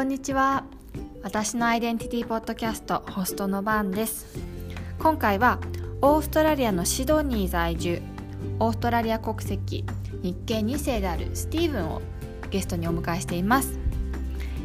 [0.00, 0.64] こんにちは。
[1.22, 4.38] 私のアイデンティティポッドキャストホストのバンです。
[4.98, 5.58] 今回は
[6.00, 8.00] オーストラリアのシドニー在住
[8.60, 9.84] オーストラリア国籍
[10.22, 12.00] 日系2世であるスティーブンを
[12.48, 13.78] ゲストにお迎えしています、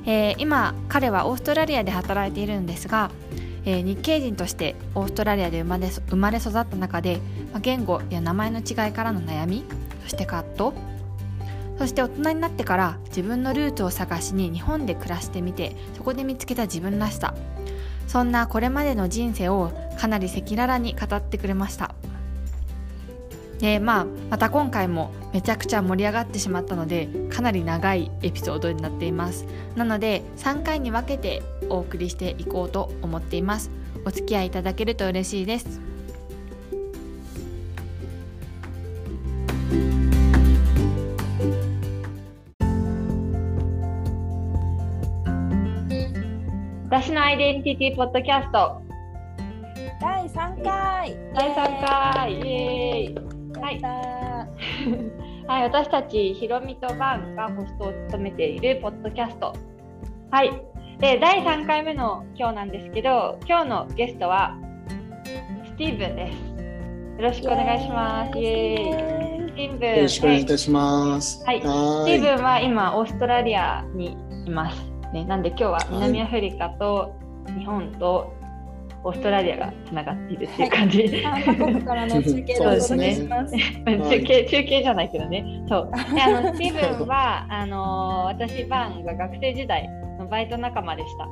[0.05, 3.11] えー、今彼はオーストラリアで働いているんですが、
[3.65, 7.19] えー、日系人としてオーストラリアで生まれ生まれ育った中で、
[7.51, 9.65] ま、言語や名前の違いからの悩み
[10.03, 10.94] そして葛藤
[11.77, 17.35] そして大人になってから自分のルーツを探しに日本で暮らしてみてそこで見つけた自分らしさ。
[18.07, 21.95] そんなこれまでの人生をかなり赤裸々に語ってくれました。
[23.59, 29.45] でまあまた今回もめちゃくちゃ盛り上がってしまったのでかなり長いエピソードになっています。
[29.75, 33.71] なので3回に分けてお送りしていこうと思っています。
[34.05, 35.94] お付き合いいただけると嬉しいです。
[47.05, 48.81] 私のアイデンティティポッドキャスト。
[50.01, 51.15] 第3回。
[51.35, 52.33] 第3回。
[52.33, 53.61] イエーイ。
[53.61, 53.79] はい。
[55.45, 59.53] はい、私たちひろみとバンがホストを務めているポッドキャスト。
[60.31, 60.49] はい。
[60.97, 64.57] で第3回目の今日なんですけど今日のゲストは
[65.63, 66.37] スティーブンです。
[67.21, 68.39] よろしくお願いします。
[68.39, 69.49] イエーイ。
[69.51, 69.89] スティーブン。
[69.89, 71.45] よろしくお願いいたします。
[71.45, 74.17] はい、はい、スティーブンは今オーストラリアに
[74.47, 74.94] います。
[75.15, 77.15] ね、なんで今日は南アフリカと
[77.57, 78.33] 日本と
[79.05, 81.07] オーストラリアがつながっているっていう感じ。
[81.23, 83.55] はい、からの中継でお届けします。
[83.55, 85.63] 中継中継じゃないけどね。
[85.69, 85.91] そう。
[86.13, 89.87] であのスティーブンはあの私バンが学生時代
[90.19, 91.29] のバイト仲間でした。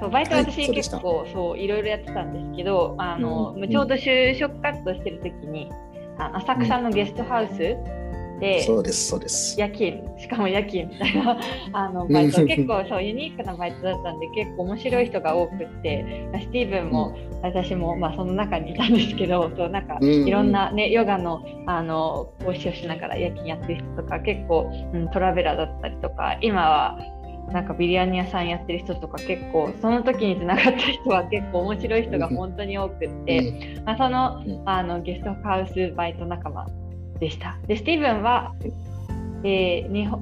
[0.00, 5.70] そうバイト私、はい、結構そういろいろやってたんですけど、あの、うん、ちょうど就職活動してる時に、
[6.18, 7.76] あ浅草のゲストハウス
[8.40, 9.58] でそうですそうです。
[9.60, 11.38] 夜勤しかも夜勤みたいな
[11.72, 16.04] あのバイト結構そうユニークなバイトだったんで結構面白い人が多くって
[16.40, 26.98] スティーブンも、うん、私も、まあ、その中にいたんですけどそうなんかいろんな、ね、ヨガのあの講師をしながら夜勤やってる人とか結構、うん、トラベラーだったりとか今は
[27.52, 36.66] なんかビリヤニ屋さんやってる人とか結構その時につながった人は結構面白い人が本当に多くって、まあ、そのあのゲストハウスバイト仲間
[37.20, 37.56] でした。
[37.66, 38.54] でスティーブンは、
[39.44, 40.20] えー、日本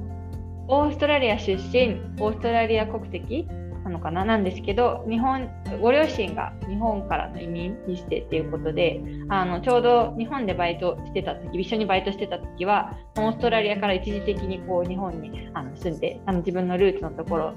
[0.67, 3.47] オーストラリア出身オーストラリア国籍
[3.83, 4.25] なのかな？
[4.25, 5.49] なんですけど日本
[5.81, 17.53] ご両親が日本からの移民にしてっていうことであのちょうど日本でバイトしてた時一緒にバイトしてた時はオーストラリアから一時的にこう日本にあの住んであの自分のルーツのところ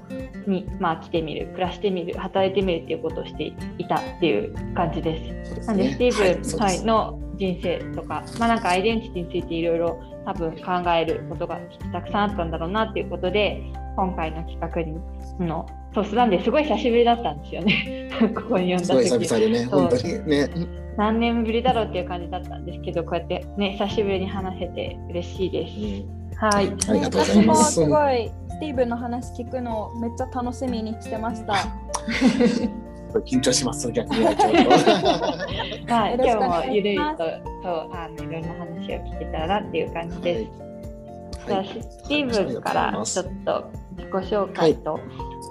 [0.47, 5.17] に、まあ、来てみる暮らしてみる働いてみるっていうことをしていたっていう感じで
[5.61, 5.67] す。
[5.67, 11.59] なんでスティーブン、はい、の人生とか、まあ、なんかアイデンティティについていろいろ多分考えることが
[11.91, 13.61] たくさんあったんだろうなっていうことで
[13.95, 14.99] 今回の企画に
[15.47, 16.49] のそうスダンです。
[16.49, 18.09] ごい久しぶりだったんですよね。
[18.35, 19.05] ここに呼んだ時。
[19.05, 20.49] すごい久々でね本当にね。
[20.97, 26.67] 何年ぶりだろうっていう感じだったんですけどこうやってね久しぶりに話せて嬉しいです、うん、はい。
[26.89, 27.73] ありがとうございます。
[27.73, 31.55] すごいスティーブンの話聞くのめっちゃ楽しみにしてました
[33.19, 34.25] 緊張します逆に
[35.87, 41.49] はい、今日もゆるいととあのいろんな話を聞けたらなっていう感じです。
[41.49, 44.99] はい、じゃあスティーブンからちょっと自己紹介と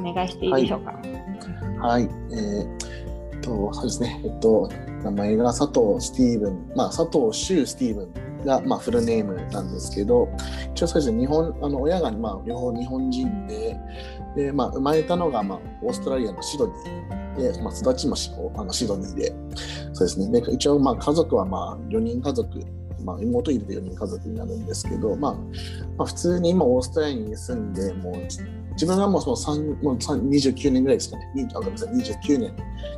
[0.00, 0.92] お願いしていいでしょうか。
[1.80, 4.20] はい、はい、えー、とそうですね。
[4.24, 4.68] えっと
[5.04, 10.28] 名前が佐藤スティーブン、まあ佐藤修スティーブンがまあフルネームなんですけど、
[10.74, 11.20] 一応そうですね。
[11.20, 13.76] 日本あの親がまあ両方日本人で、
[14.36, 17.21] でまあ生まれたのがまあオーストラリアのシドニー。
[17.36, 18.16] で、まあ、育ちも
[18.56, 19.34] あのシドニーで、
[19.92, 20.40] そうですね。
[20.40, 22.60] で、一応、まあ、家族はまあ、4人家族、
[23.04, 25.34] まあ、妹いるで4人家族になるんですけど、まあ、
[25.96, 28.14] まあ、普通に今、オーストラリアに住んで、もう、
[28.72, 31.94] 自分はもうその3もう29年ぐらいですかね、あごめんなさい。
[31.94, 32.54] 29年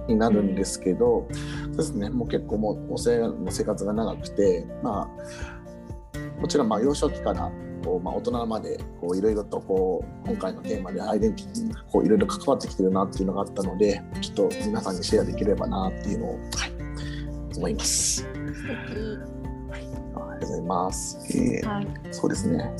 [0.08, 1.26] になるんですけど、
[1.66, 7.50] そうですね、もう結構もうお世話の生活が長くて、まあ、もちろんまあ幼少期から
[7.84, 8.80] こう、まあ、大人まで
[9.14, 18.24] いろいろとこう今回のテーマでアイデンティティにいろいろ関わってきてるなっていうのがあったのでちょっと皆さんにシェアできればなっていうのを、はい、思います。
[18.24, 19.80] はい、あり
[20.16, 21.18] がとうございます。
[21.36, 22.72] えー、はい、そうですね。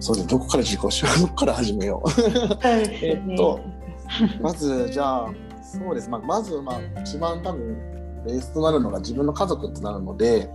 [0.00, 2.08] そうですどこから自己紹介から始めよう。
[3.02, 3.60] えっと
[4.40, 5.30] まずじゃあ
[5.62, 7.92] そうです、まあ、まず、まあ、一番多分
[8.26, 10.48] ベースとなるのが自分の家族となるので、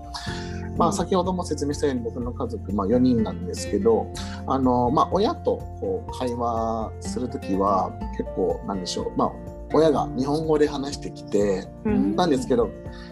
[0.77, 4.11] まあ、先ほども説明したように僕の家族、まあ、4人なんですけど
[4.45, 9.31] あの、まあ、親とこう会話する時は結構なんでしょう、まあ、
[9.73, 12.69] 親が日本語で話してきて、うん、なんですけど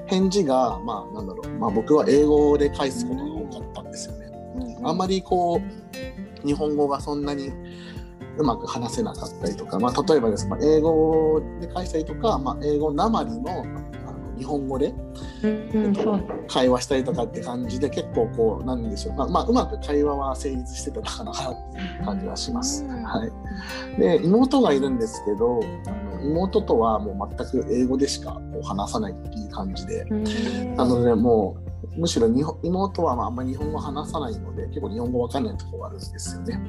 [0.07, 4.25] 返事が、まあ、なんだろう、まあ、僕は英語で返すことが多かったんですよね。
[4.79, 4.97] うん、あん。
[4.97, 5.61] まりこ
[6.43, 7.51] う日本語がそんなに
[8.37, 13.65] うまく話せなかったりとか、まあ、例えばです、まあ、英語で返したりとか、まあ、英語なまりの
[14.37, 14.93] 日本語で、
[15.43, 22.85] えっと、会話したりとかって感じで結構こうなんでしょう、まあ、まあ、うまく会話は成立してたのかなっていう感じはします。
[22.85, 23.25] は
[23.97, 30.05] い、で妹がいるんですけどあの妹とはもう全く英語でしか話さないっていう感じで
[30.75, 31.65] なのでもう
[31.97, 32.27] むしろ
[32.63, 36.59] 妹はまああんまり日本語話さないので結構日本語わかんないところがあるんですよね。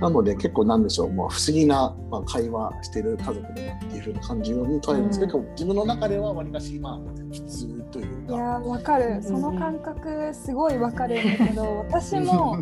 [0.00, 6.98] なので結構なんでしょうもう不思議な、まあ、会話してる家族だなっていうふうな感じに捉えるんですけど、うん、自分の中ではわりかしまあ
[7.32, 8.34] 普通というか。
[8.34, 12.58] いやわかるその感覚すごいわかるんだけど 私も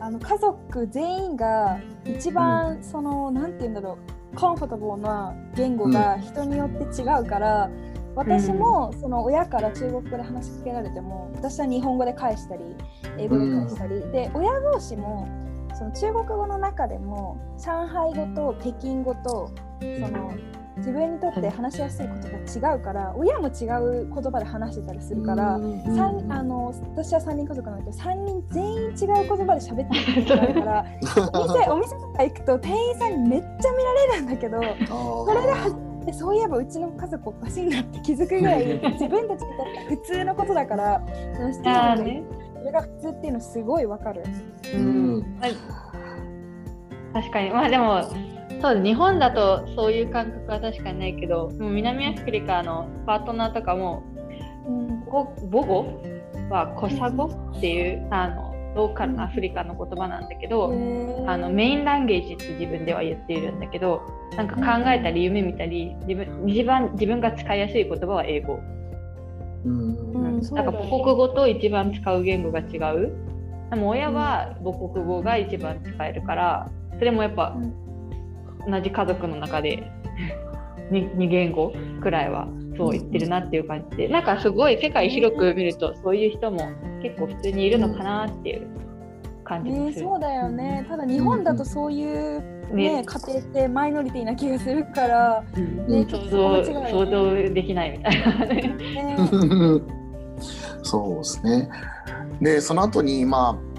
[0.00, 7.66] あの家族全員が一番その、うん、なんて言うんだろうコンフォタブルな言語が人によって違うから。
[7.66, 12.64] うん私もその親から中国語で話しかけられても私は日本語で返したり
[13.18, 15.26] 英語で返したり、うん、で親同士も
[15.74, 19.50] その中国語の中でも上海語と北京語と
[19.80, 20.32] その
[20.78, 23.64] 自分にとって話しやすいことが違うから親も違
[24.00, 30.84] う言葉で話してたりするから、うん、あの私は3人家族なんだけど3人全員違う言葉で喋ってる ことがあるから
[31.32, 34.60] お店お店とか行くと店員さんにめっちゃ見られるんだけど
[35.26, 41.02] それででそういえばうちの家族おかしいなって気づくぐらい 自分たちにとって普通のことだから
[41.36, 42.22] そのシティね、
[42.58, 44.22] それが普通っていうのすごいわかる。
[44.74, 45.24] うん、
[47.12, 47.50] 確かに。
[47.50, 48.02] まあでも
[48.62, 54.04] そう日本だとそういう感覚は確かにないけどもう南アフリカのパートナーとかも、
[54.68, 56.00] うん、母語
[56.48, 57.24] はコサ語
[57.56, 60.72] っていうあのローカルなアフリカの言葉なんだけど、
[61.26, 64.00] あのメインランゲージって自分では言っているんだけど
[64.34, 68.60] なんか考えたり夢見たり自分一番自分が使いやすい言葉は英語。
[69.64, 73.12] うん、なんか母国語と一番使う言語が違う。
[73.70, 77.56] でも親は母国語が一番使えるからそれもやっぱ
[78.68, 79.90] 同じ家族の中で
[80.90, 81.72] 2, 2言語
[82.02, 86.70] くらいはそう言ってるなっていう感じでなんかすごい世界広く見るとそういう人も
[87.02, 88.66] 結構普通にいるのかなっていう
[89.44, 90.86] 感じです、ね、そうだよね。
[90.88, 92.40] ただ日本だとそういう
[92.72, 95.44] ね、ね、家庭ってマイノリティな気がするから、
[95.88, 98.46] ね、想像想像できないみたいな。
[98.46, 98.74] ね。
[100.82, 101.68] そうですね。
[102.40, 103.71] でその後にまあ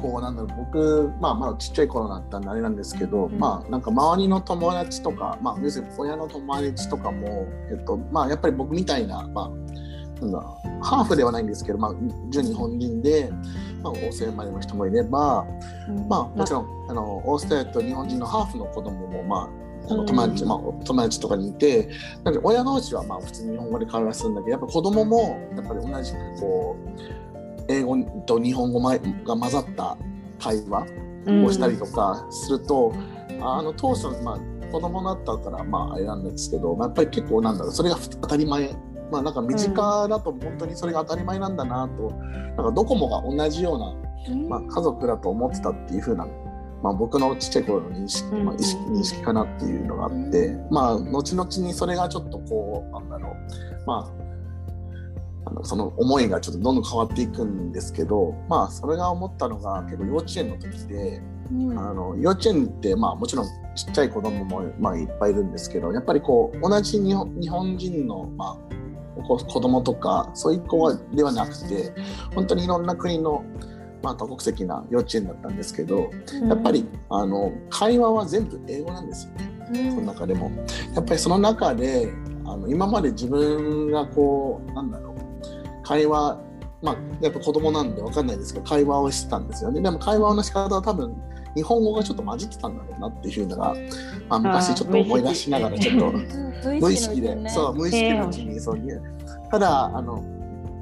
[0.00, 10.40] こうなんだろう僕、まあ、まだちっちゃい頃だったんであれなんですけど、うん、まあなんか周りの友達とか、まあ、要するに親の友達とかも、えっとまあ、やっぱり僕みたいな,、まあ、なんだ
[10.82, 11.94] ハーフではないんですけど、まあ、
[12.30, 13.30] 純日本人で、
[13.82, 15.46] まあ、オーストラリアまでの人もいれば、
[15.88, 21.88] うん、まあ、もちろんあのオーストラリアと日本人のハーフの子供もまああの友達、まあ、友達とかにいて
[22.24, 27.17] なんで親同士はまあ普通に日本語で会話するんだけどやっぱ子供もやっぱり同じくこう
[27.68, 29.96] 英語と日本語が混ざった
[30.38, 30.86] 会話
[31.26, 32.92] をしたりとかすると、
[33.30, 38.70] うん、あの当初、まあ、子供だったからまああれなんですけど、まあ、やっぱり結構なんだろうそれが当たり前。
[39.10, 46.26] まあなんか身近だと本当にそれが当たり前なんだなと、うん、なんかドコモが同じような、まあ、家族だと思ってたっていう風な、
[46.82, 54.27] まあ、僕のちっちゃい頃の認識,、まあ、意識認識かなっていうのがあって、まあ後々にそれがちょっとこうなんだろうまあ
[55.48, 71.92] あのその思いがちょっとどんどん変わっていくんですけどまあそれが思ったのが結構幼稚園の時で、うん、あの幼稚園ってまあもちろんちっちゃい子供もまあいっぱいいるんですけどやっぱりこう同じ日本日本人のまあ子供とかそういう子ではなくて
[72.34, 73.44] 本当にいろんな国の
[74.00, 76.08] まあ、多国籍な幼稚園だったんですけど、
[76.48, 80.52] やっぱりあの会話は全部英語なんですよね、うん、その中でも。
[80.94, 82.12] やっぱりその中で
[82.48, 85.17] あの今まで自分がこうなんだろう
[85.88, 86.38] 会話
[86.82, 89.80] まあやっぱ子供なんで分かんないですけど会話をしてたんですよね。
[89.80, 91.16] でも会話の仕方は多分
[91.56, 93.74] 日本語がちょっと混じってたんだろうなっていうのが、
[94.28, 96.12] まあ、昔ちょっと思い出しながらちょっと
[96.80, 99.02] 無意識で、ね、そう無意識のうちにそういう。
[99.50, 100.22] ただあの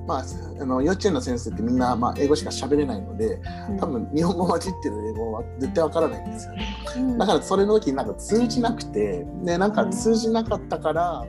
[0.07, 0.25] まあ、
[0.61, 3.41] あの幼稚園の先生ってみんな、まあ、英語しか喋れないので
[3.81, 11.27] 多分日本語混じってる英語は絶対わからないんですよ、ね、だからそれの時になんか通じなくてでなんか通じなかったから、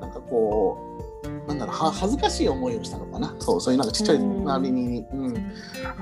[0.00, 1.05] なんかこう
[1.46, 3.34] なんだろう恥ずかしい思いをしたのかな。
[3.38, 5.34] そうそういうなんかちっちゃいなりに、うん、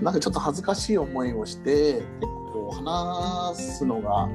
[0.03, 2.05] なんかちょっと恥ずかしい思いをして結
[2.53, 4.29] 構話すのが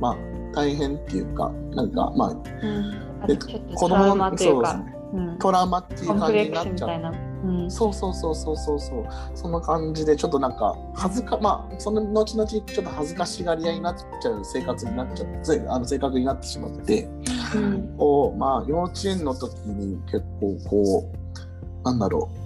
[0.00, 0.16] まあ
[0.54, 3.36] 大変っていうかなんかまあ、うん、で
[3.74, 7.33] 子供のそうですね、うん、トラウマっていう感じになっちゃう。
[7.44, 8.80] うん、そうそうそうそうそう。
[8.80, 17.08] そうそんな感じでちょっとなんか恥ずかまあその後々ちょっと恥ずかしがり屋になっちゃう生活になっちゃってあの性格になってしまって、
[17.54, 22.44] うん、こうまあ幼稚園の時に結構こうなんだろう。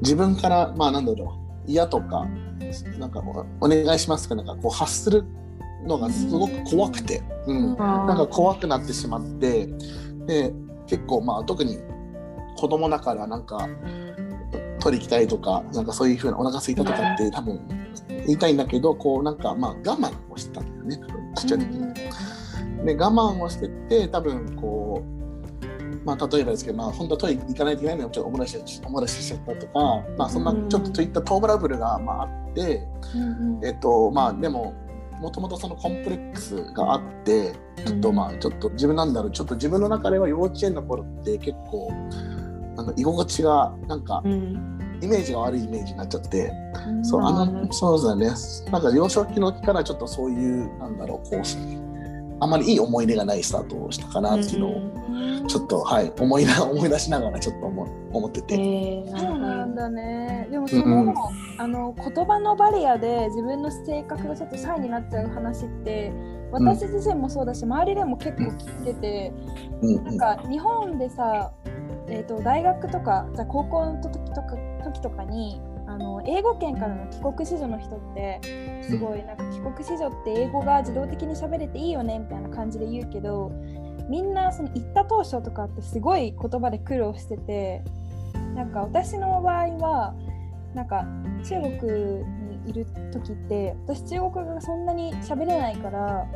[0.00, 1.70] 自分からまあなんだろう。
[1.70, 2.26] 嫌とか
[2.98, 3.22] なんか
[3.60, 5.24] お願いしますかなんかこう発する
[5.84, 9.66] のがすごく怖くて、うん、なんか怖くなってしまって
[10.26, 10.52] で
[10.86, 11.78] 結構まあ特に
[12.56, 13.68] 子供だからなんか
[14.80, 17.60] 取り行きたいとかなんかそういうふうなお腹空いたとかって多分
[18.26, 21.00] 言いたいんだけどこうなんかまあ我慢をしてたんだよね。
[21.56, 21.94] に。
[22.84, 25.16] で我慢をしてて多分こう
[26.04, 29.72] まあ例えばですけどまあ本当はトイレ行かないといけないのをちょっと思い出し思い出しちゃったとか
[30.16, 32.86] まあそんなちょっとといったトラブルがまああって、
[33.64, 34.74] えっとまあでも
[35.20, 41.90] もともとそのコンプレックスがあってちょっとまあちょっと自分なんだろうちょっと自分の中では幼稚園の頃って結構
[42.76, 46.50] あの居心地がなんか、イメージが悪いイメージになっちゃって、
[46.88, 48.70] うん、そうあのそうですね。
[48.70, 51.86] なんか幼少期の時からちょっとそういうなんだろうこう
[52.40, 60.48] あまりいい思い出がないスタートをしたかなっていうのをちょっと、はい思いな 思い出しながらちょっと思思ってて、えー、そうなんだね。
[60.50, 61.14] でもその、うん、
[61.58, 66.12] あの言葉のバリアで自分の性格がちょっとシャイになっちゃう話って
[66.50, 69.32] 私自身もそうだし、うん、周りでも結構聞いてて、
[69.82, 71.52] うん、なんか日本でさ、
[72.08, 78.40] えーと、大学とかじゃ高校の時とか時とかにあの英語圏からの帰国子女の人って
[78.82, 83.50] すごいなんか帰国子女って英語が自動的に喋れていいよねみたいな感じで言うけど
[84.08, 87.82] みんなその行った当初とかってすごい言葉で苦労してて
[88.54, 90.14] なんか私の場合は
[90.74, 91.06] なんか
[91.44, 91.92] 中国
[92.64, 96.26] にいる時って私中国語がそんなに喋れないから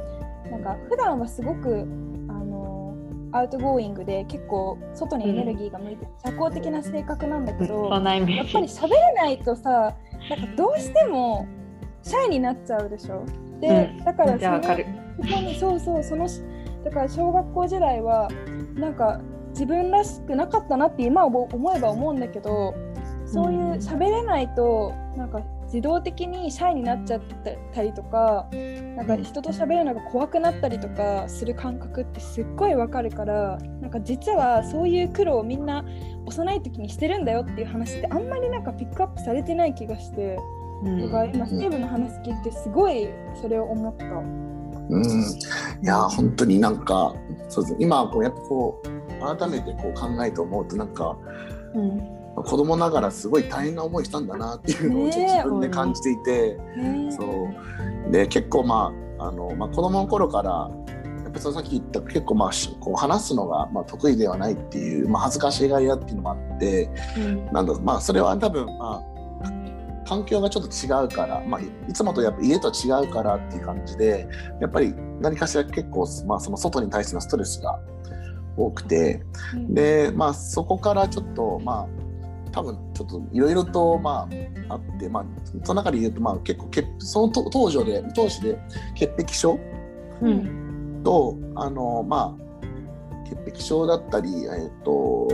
[0.51, 1.87] なんか普段はすごく
[3.33, 9.71] outgoing で結構外にエネルギーが向いて社交的な性格なんだけど、うん、やっぱり喋れないとさ
[10.29, 11.47] なんかどうしても
[12.03, 13.25] シャイになっちゃうでしょ。
[13.61, 16.29] で、うん、だからそのそこにそうそうその
[16.85, 18.29] だから小学校時代は
[18.75, 19.21] なんか
[19.51, 22.75] 自分らしくなかったなって今思えば思うんだけど
[23.27, 25.41] そういう喋れないとなんか
[25.73, 27.21] 自動的にシャイになっちゃっ
[27.73, 28.49] たりとか
[28.97, 35.85] なんか人と喋るのが怖くなったりとかする感覚ってすっごいわかるからなんか実はそういう苦労をみんな
[36.27, 40.37] 幼い時にしてるんだよっていう話ってあんまりなんかピックアップされてない気がして、
[40.83, 43.09] うん、今スティーブの話聞いてすごい
[43.41, 44.05] それを思った。
[44.07, 47.15] うん、いや本当になんか
[47.49, 51.17] そうです、ね、今こうやっぱこう改めてこう考えて思うとなんか、
[51.75, 56.59] うん子供ながらすごい大変な思いしたんだなっていうのを自分で感じていて、
[57.11, 57.25] そ
[58.09, 58.13] う。
[58.13, 60.71] で結構まああの、まあ、子供の頃から
[61.23, 69.11] やっぱさっき言った結構まあこう話すのがまあ得意ではないっていう、まあ、恥ずかしがり屋っていうのもあって、うん、なんだまあそれは多分まあ
[70.11, 74.27] 環境がちょっと違うから、まあ、いつもとやっぱ家と違うからっていう感じで
[74.61, 77.79] やっぱり何かしら結構、まあ、その外に対してのストレスが
[78.57, 79.23] 多くて、
[79.55, 81.87] うん、で、まあ、そこからちょっと、まあ、
[82.53, 84.29] 多分ちょっといろいろとま
[84.69, 85.25] ああって、まあ、
[85.65, 88.59] その中で言うとまあ結構けその当時で当時で
[88.95, 89.59] 潔癖症、
[90.21, 92.51] うん、とあのまあ
[93.31, 95.29] 潔癖症だったり、えっと、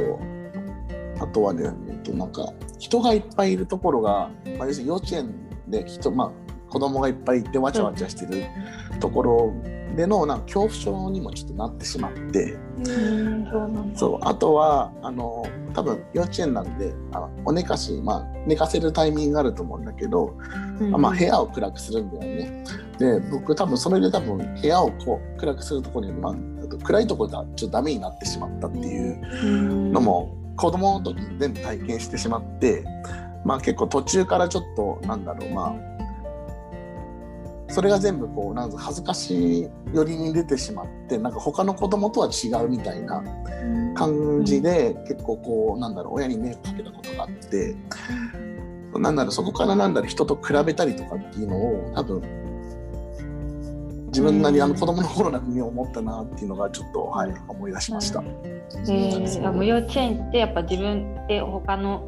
[1.20, 5.34] あとはね、えっと、なんか人がいっぱいいるところが、まあ、要するに幼稚園
[5.68, 8.44] で人、まあ、子供がいっぱいいてわちゃわちゃしてる
[9.00, 9.54] ところ
[9.94, 12.56] でのなんか恐怖症にもちょっとなってしまって。
[13.94, 20.36] そうあとはあの多分幼稚園なんであのお寝かし、まあ、寝かせるタイミングがあると思うんだけど、
[20.78, 22.64] うん、まあ、部屋を暗くするんだよね。
[22.98, 26.34] で僕多分それで多分部屋をこう暗くするところに、まあ、
[26.84, 32.84] 暗いところがちょっとダメになってしまったっていうのも子供の時に全部体験してしまって、
[33.44, 35.96] まあ、結構途中からちょっとなんだろうまあ
[37.68, 43.22] それが全部こうなん恥ずかしい寄りに出てしまってなんか他の子供とは違うみたいな
[43.94, 47.76] 感じで、うん、結構こうなんだろう親に迷惑かけたことがあって、
[48.94, 52.22] うん、なんだろうそこからなんだろう人と比べたりとかっていうのを多分
[54.06, 58.22] 自分なりあの子供の頃なに思ったなっていうのがちょっと、はい、思い出しました。
[58.22, 62.02] えー、無幼稚園ってやっぱ自分で他の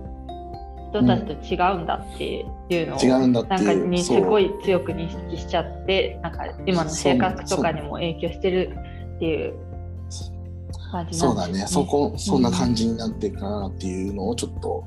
[0.91, 2.47] 人たちと違うんだって
[2.77, 8.77] いうのを、違うんだなんかにすごい強く認識しちゃってなんか今の性格とかにも影響してる
[9.17, 9.55] っていう
[10.91, 11.19] 感じなんですね。
[11.19, 14.85] そうだねそこそんな感じになっていくかなっていうのをちょっと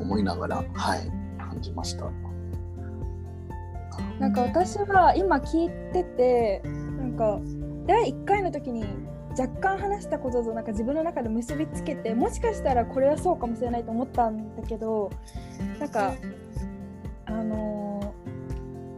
[0.00, 2.10] 思いながら、はい感じました。
[4.18, 7.38] なんか私は今聞いててなんか
[7.86, 8.84] 第1回の時に
[9.38, 15.10] 若干話したこととなんか自分の中で結びつけてもしかしたらこれはそうかもしれないと思ったんだけど
[15.78, 16.14] なんか
[17.26, 18.14] あの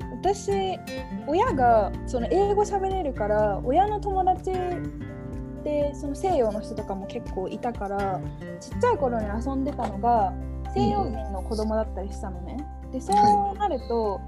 [0.01, 0.79] ー、私
[1.27, 4.53] 親がその英語喋れるから親の友達
[5.65, 8.21] でその西洋の人とかも結構いたから
[8.61, 10.33] ちっちゃい頃に遊んでたのが
[10.75, 12.57] 西洋人の子供だったりしたのね。
[12.93, 14.21] でそうなると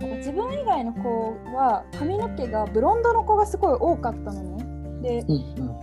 [0.00, 4.62] なんか自分以外の子は髪の毛がブロンドの子がすごい多かったのね。
[5.02, 5.24] で、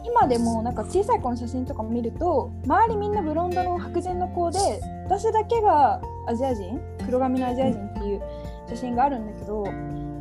[0.05, 4.59] 今でもなんか小さい子の写真とかも見ると周りみんなブロンドの白人の子で
[5.05, 8.21] 私だけがアジア人黒髪のアジア人っていう
[8.69, 9.63] 写真があるんだけど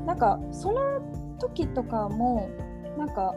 [0.07, 0.81] なんかその
[1.39, 2.49] 時とかも
[2.97, 3.35] なんか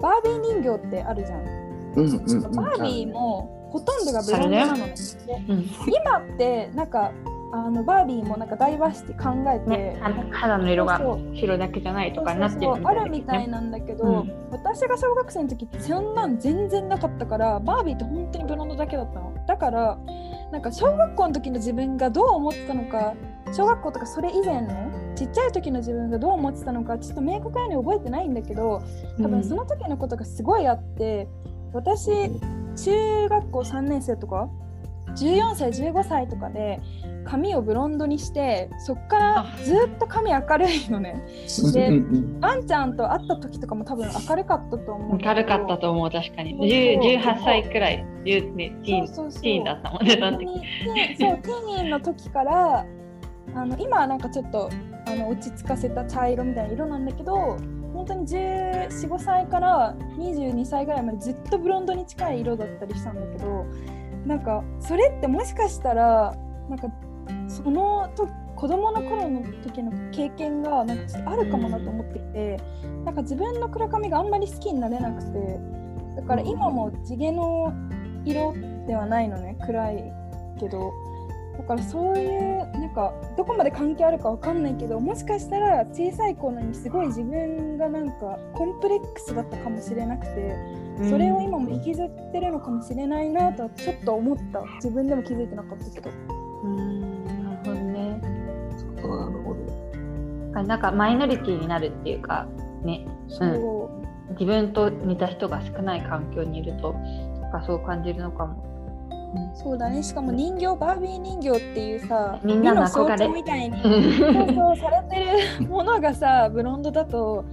[0.00, 1.40] バービー人形ってあるじゃん。
[1.40, 2.52] うんうんうん。
[2.52, 4.94] バービーもほとんどがブロンドなのね。
[5.26, 5.70] でうん。
[5.86, 7.12] 今ってなんか
[7.52, 11.00] あのバービーもなんかダイバーシティ考えて、ね、あ肌の色が
[11.34, 14.48] 白だけじゃないとかになってあるみたいななんだけど、うん。
[14.50, 19.32] 私が小学生の時ってそんなん全然なかったからバービーって本当にブロンドだけだったの。
[19.46, 19.98] だから
[20.54, 23.14] なんか小学校の時の自分がどう思ってたのか
[23.52, 24.68] 小学校とかそれ以前の
[25.16, 28.80] ちっちゃい時の自分がどう思ってたのかちょっと明確に覚えてないんだけど
[29.20, 31.28] 多分その時のことがすごいあって
[31.72, 32.30] 私
[32.76, 34.48] 中学校3年生とか
[35.16, 36.80] 14歳15歳とかで
[37.24, 41.24] 髪をブロンドにしてそっからずっと髪明るいのね。
[41.72, 42.02] で
[42.40, 46.50] ワンちゃんと会った時とかも多分明るかったと思う明るかったと思う確かに。
[46.52, 46.68] そうそう。
[46.68, 48.06] 10 18歳くらい。
[48.24, 49.42] 10ねティーンそうそうそう。
[49.42, 50.16] ティーンだったもんね
[51.18, 52.86] そうティーンの時から
[53.54, 54.70] あの今はなんかちょっと
[55.06, 57.58] あの落ち着かせた茶色みたいな色なんだけど
[57.92, 63.66] 本当に1415歳から22歳ぐらいまでずっとブロンドに近い色だったりしたんだけど
[64.26, 66.34] なんかそれってもしかしたら
[66.68, 66.88] なんか
[67.54, 72.60] そのと子供の頃の時の経験がなんかあるかもなと思っていて、
[73.04, 75.60] なんか自分の黒髪があんまり好きになれなくて
[76.16, 77.72] だから今も地毛の
[78.24, 78.54] 色
[78.86, 80.12] ではないのね暗い
[80.58, 80.92] けど。
[81.56, 90.56] だからそういうなんかどこまで関係あるかわかんないけどもしかしたら小さい頃にすごい自分がなんかコンプレックスだったかもしれなくて
[91.08, 94.64] それを今も引きずってるのかもしれないなとはちょっと思った。
[94.76, 96.10] 自分でも気づいてなかったけど。
[96.64, 97.03] うん
[99.08, 100.62] なるほど。
[100.62, 102.46] なんかマイノリティになるっていうか
[102.84, 103.90] ねそ
[104.30, 108.64] う、自分と似た人が少ない環境にいるとなんかそう感じるのかも。
[109.56, 110.00] そうだね。
[110.02, 113.18] しかも人形バービー人形っていうさみんなの憧れ。
[113.18, 117.44] 徴みたいにうんそうそうされてるものがさ ブロンドだと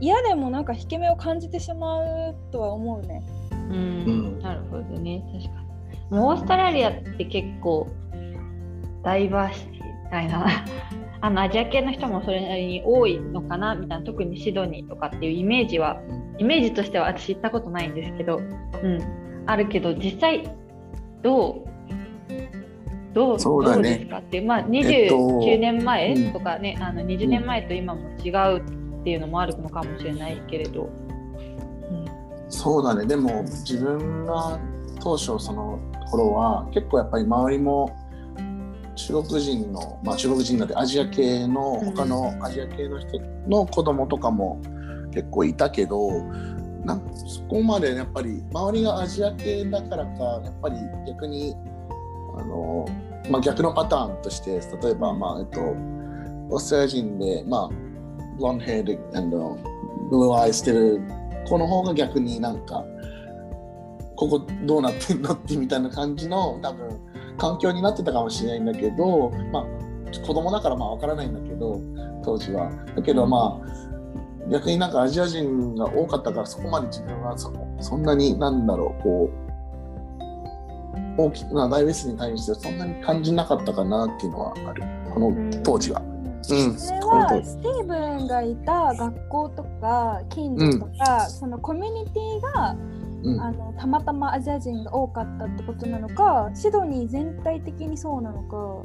[0.00, 3.22] 嫌でもなんか引け目を感じてしまうとは思うね。
[3.52, 3.76] うん。
[3.76, 3.78] う
[4.36, 4.38] ん。
[4.40, 5.22] なるほどね。
[5.32, 5.62] 確か
[6.10, 6.18] に。
[6.18, 7.86] もうオーストラリアって結構
[9.02, 10.46] ダイバーシティみたいな
[11.22, 14.04] あのアジア系の人もそれなりに多いのかなみたいな。
[14.04, 16.00] 特にシドニーとかっていうイメージは
[16.38, 20.50] イメージとしては私行ったことないんですけど、うん、あるけど実際
[21.22, 21.70] どう
[23.12, 23.76] どうそうだね。
[23.76, 26.32] どうですかってまあえっと29年前うん。
[26.32, 28.58] とかね、あの20年前と今も違う
[29.00, 32.06] っていうのもあるのかもしれないけれど、うん。
[32.48, 33.06] そうだね。
[33.06, 34.58] でも自分が
[35.00, 35.80] 当初その
[36.10, 37.96] 頃は結構やっぱり周りも
[39.06, 41.94] 中国人の、まあ、中国人なんてアジア系のうん。
[41.94, 44.60] 他のアジア系の人の子供とかも
[45.12, 46.22] 結構いたけど
[46.84, 51.54] なんそこまでやっぱり周りがアジア系だからかやっぱり逆に
[52.36, 52.86] あの、
[53.30, 57.68] まあ、逆のパターンとして例えば、まあえっと、オーストラリア人で、まあ、
[58.36, 59.58] ブロンヘアであの
[60.10, 61.00] ブルーアイしてる
[61.46, 62.84] 子の方が逆になんか
[64.16, 65.32] ここどうなってんの？
[65.32, 67.09] ってみたいな感じの多分
[67.40, 69.64] 環境になってたかもしれないんだけどまあ
[70.26, 71.80] 子供だからまあ分からないんだけど
[72.22, 72.70] 当時は。
[72.94, 79.30] だけどまあ逆になんかアジア人が多かったからそこまで自分はそそんなになんだろうこ
[81.18, 84.82] う大きなダイベースに対してそんなに感じなかったかなっていうのはある。
[85.14, 86.02] この当時は。
[86.50, 92.74] うん、それはスティーブンがいた学校とか近所とか、そのコミュニティが
[93.22, 93.40] うん。
[93.40, 98.82] あのたまたまアジア人が多かったってことなのかシドニー全体的にそうなのか。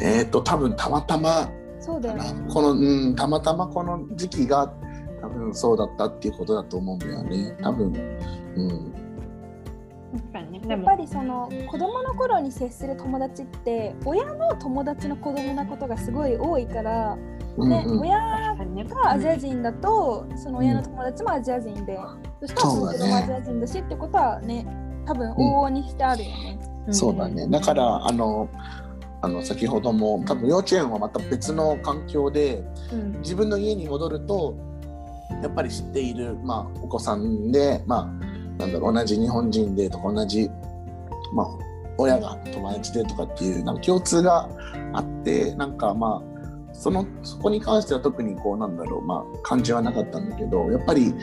[0.00, 2.24] えっ、と多分たまたまそうだよね。
[2.48, 4.72] この、うん、たまたまこの時期が
[5.20, 7.56] 多分そうだったっていうことだと思うんだよね。
[7.62, 7.92] 多分
[8.56, 9.07] うん
[10.66, 17.22] やっぱりその子供の頃に接する友達って親の友達の子供なことがすごい多いから、ね
[17.56, 18.00] うんうん。
[18.00, 21.98] 親がアジア人だとその親の友達もアジア人で、
[22.40, 24.66] そしたらその子供もアジア人だしってことはね
[25.06, 26.58] 多分往々にしてあるよね。
[26.90, 27.46] そうだね。
[27.48, 28.48] だからあの
[29.20, 33.20] あの先ほども多分幼稚園はまた別の環境でうん。
[33.20, 34.56] 自分の家に戻ると
[35.42, 40.50] やっぱり知っている、まあ、お子さんで、まあ、なんだろう同じ日本人でとか同じ、
[41.32, 41.46] まあ、
[41.96, 44.48] 親が友達でとかっていうなんか共通が
[44.92, 51.14] あってなんかまあそのそこに関しては特にこうなんだろう、まあ、感じはなかったんだけどやっぱり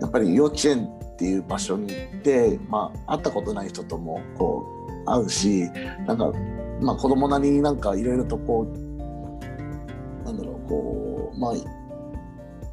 [0.00, 4.64] やっぱり幼稚園っていう場所に行って、まあ、会ったことない人ともこ
[5.04, 5.68] う会うし
[6.06, 6.32] なんか、
[6.80, 11.52] まあ、子供なりになんかいろいろとこうなんだろうこうまあ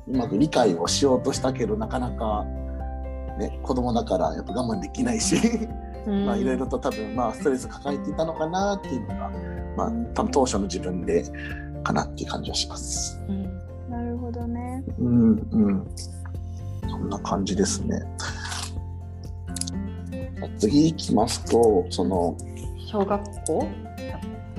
[0.08, 2.46] うまく理解をしようとしたけどなかなか、
[3.38, 5.36] ね、子供だからやっぱ我慢できないし。
[6.06, 9.32] まあいろいろと多分まあストレス抱えていたのかなっていうのが、
[9.76, 11.26] まあ、多分当初の自分で
[11.84, 13.20] かなっていう感じはします。
[13.28, 13.44] うん、
[13.90, 14.84] なるほどね。
[15.00, 15.88] うんうん。
[16.88, 18.00] そんな感じですね。
[20.60, 22.38] 次行きますとその
[22.78, 23.68] 小学校？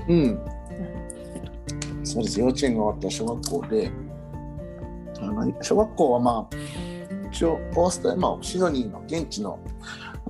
[0.08, 0.40] うん、
[2.04, 2.40] そうです。
[2.40, 3.90] 幼稚園が終わった小学校で
[5.20, 6.56] あの小学校はまあ
[7.37, 9.59] 一応オーストラリア、まあ、シドニーの現地の、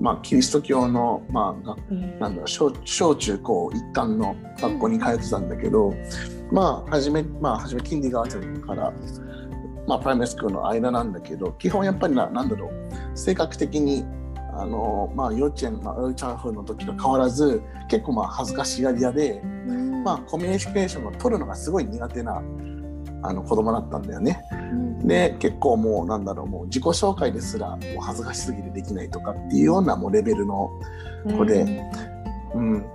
[0.00, 5.94] まあ、キリスト教の、まあ、うん、なんだろう小小中高一貫の学校に通ってたんだけど、
[6.50, 8.92] まあ初めまあ初めキンディガーテンから、
[9.86, 14.04] まあ、プライマリスクールの間なんだけど基本やっぱりななんだろう性格的に
[14.58, 22.42] あのまあ、幼稚園、まあ、幼稚園風の時と変わらず結構まあ恥ずかしがり屋で、うん、まあ、コミュニケーションを取るのがすごい苦手な
[23.28, 24.42] あの子供だったんだよね。
[24.52, 30.70] うん、で結構もうなんだろうもう自己紹介ですらもう恥ずかしすぎてできないとかっていうようなもうレベルの
[31.36, 31.82] 子で、
[32.54, 32.86] うん、うん、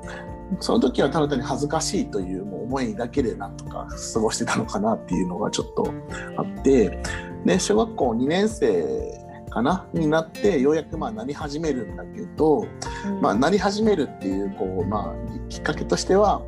[0.59, 5.93] その時はただ単に恥ずかしいというもう思いだけでなんとか過ごしてたのかなっていうのがちょっと
[6.37, 7.01] あって。
[7.45, 9.87] で小学校2年生かな？
[9.93, 12.67] になってようやくまあなり始めるんだけど、
[13.05, 16.41] うん、まあ、なり始めるっていうこう、まあ、きっかけとしては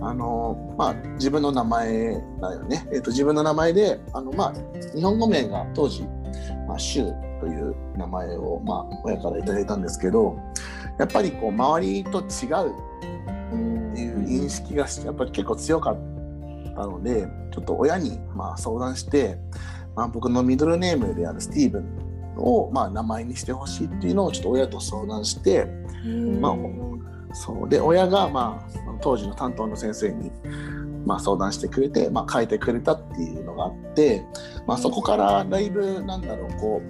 [0.00, 4.54] あの、まあ、自分の名前だよね、えーと、自分の名前であの、まあ、
[4.94, 6.02] 日本語名が当時、
[6.66, 10.38] まあ、シュウという名前を、まあ、親から頂いたんですけど
[10.98, 15.98] やっぱりこう周りと違うっていう認識がやっぱり結構強かっ
[16.74, 19.38] たのでちょっと親にまあ相談して、
[19.96, 25.66] まあ、僕のミドルネームであるスティーブンを、まあ、名前にしてほしいっていうのをちょっと親と相談して、
[26.40, 26.52] まあ、
[27.32, 27.68] そう。
[27.68, 30.30] で親が、まあ、当時の担当の先生に、
[31.04, 34.24] まあ、相談してくれて、まあ、書いてくれたっていうのがあって、
[34.66, 36.82] まあ、そこからだいぶなんだろうこ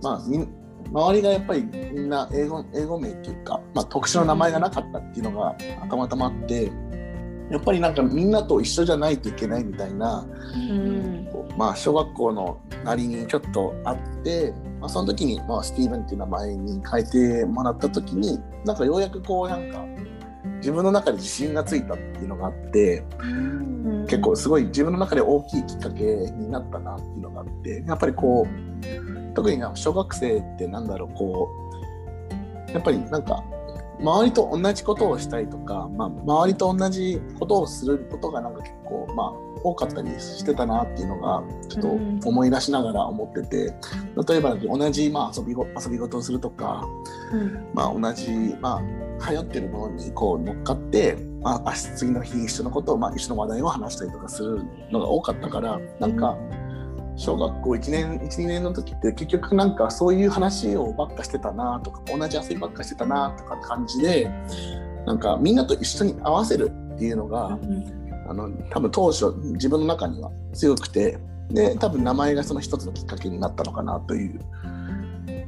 [0.00, 5.56] う、まあ、周りがやっぱりみんな英語英語名っていうか、まあ、特殊な名前がなかったっていうのが
[5.88, 6.70] たまたまあって
[7.50, 19.82] やっぱりなんかみんなと一緒じゃないといけないみたいな、うん、まあ、小学校のなりにちょっとあって、まあ、その時に、まあ、スティーブンっていう名前に変えてもらった時になんかようやくこうなんか
[20.56, 23.24] 自分の中で自信がついたっていうのがあって、う
[24.02, 31.48] ん、結構すごい自分の中で大きいきっかけになったなっていうのがあってやっぱりこう特に小学生ってなんだろうこ
[32.68, 33.42] うやっぱりなんか
[34.00, 43.74] 周りと同じことをしたいとか、まあ、周りと同じことをすることがなんか結構、まあ、多かったりしてたなっていうのがちょっと思い出しながら思ってて、
[44.28, 46.86] 例えば同じ、まあ、遊び遊び事をするとか、
[47.32, 48.30] うん、まあ、同じ、
[48.60, 56.36] まあ、流行ってるものにこう乗っかって、まあ、次の日一緒のことを、まあ、一緒の話題を話したりとかするのが多かったからなんか。
[57.16, 64.30] 小学校1年12年の時って結局なんかそういう話をばっかしてたなとか同じ遊びばっかしてたなとか感じで
[65.06, 67.84] なんかみんなと一緒に合わせるっていうのが、うん、
[68.28, 71.18] あの多分当初自分の中には強くて
[71.50, 74.40] で多分名前がその一つのきっかけになったのかなという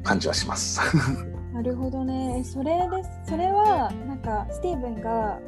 [0.05, 0.81] 感じはします。
[1.53, 5.39] なるほどねそれですそれはなんかスティーブンが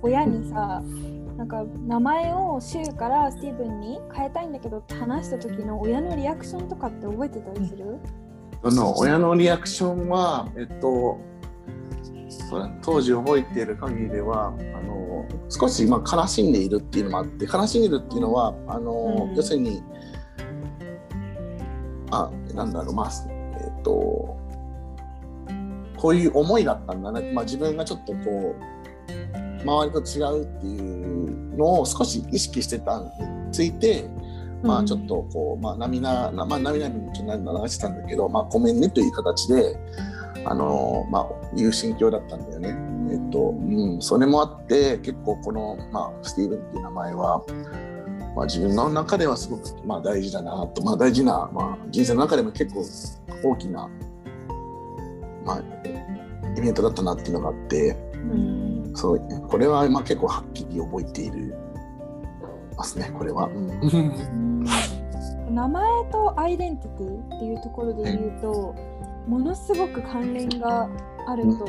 [0.00, 8.00] 親にさ、うんなんか名前をシューからスティーブンに変えたいんだけどって話した時の親のリアクションとかって覚えてたりする？
[8.64, 11.20] その親のリアクションは、えっと、
[12.82, 14.50] 当時覚えている限りではあ
[14.82, 19.80] の少しまあ悲しんでいるっていうのもあって悲しんでるっていうのはあの、うん、要するに
[22.10, 23.10] あなんだろうまあ
[23.60, 24.36] えっと
[25.96, 28.78] こういう思いだったんだね、まあ、自分がちょっとこう
[29.62, 34.08] 周りと違うっていうのを少し意識してたについて、
[34.62, 39.76] まあちょっとこう、まあ涙、まあ涙にちょっと流してたんだけど、まあごめんねという形で、
[40.44, 42.88] あのまあいう心境だったんだよね。
[43.10, 47.42] えっと、うん、それもあって結構この、まあ、スティーブンっていう名前は、
[48.36, 52.84] まあ、自分の中ではすごく、まあ、大事だなと、まあ、大事な、まあ、人生の中でも結構
[53.42, 53.88] 大きな、
[55.44, 55.62] まあ、
[56.56, 61.54] イベントだったなっていうのがあって、うんそうこれはまあ結構はっきり覚えている
[62.78, 63.10] ますね。
[63.18, 63.50] これは。
[65.50, 68.74] 名前とアイデンティティっていうところで言うと、
[69.26, 70.88] ものすごく関連が
[71.26, 71.64] あると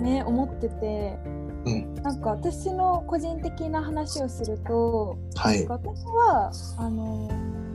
[0.00, 1.18] ね、思ってて、
[1.64, 7.30] うん、なんか私の個人的な話をすると、はい、私はあの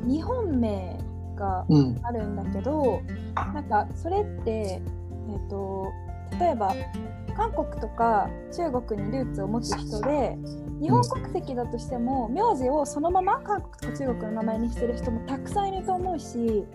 [0.05, 0.99] 日本名
[1.35, 1.65] が
[2.03, 5.87] あるんだけど、うん、なんかそれって、えーと
[6.41, 6.75] 例えば
[7.37, 10.35] 韓国とか中国にルーツを持つ人で
[10.81, 16.65] 日本国籍だとしても、名字をそのまま韓国とか中国の名前にしてる人もたくさんいると思うし、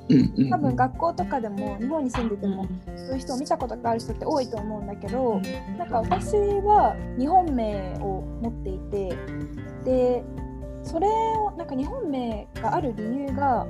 [0.51, 5.40] 多分学校とかでも日本に住んでても、そういう人を見たことがある人って多いと思うんだけど、
[5.79, 9.16] なんか私は日本名を持っていて
[9.85, 10.25] で
[10.83, 13.66] それをなんか日本名がある理由が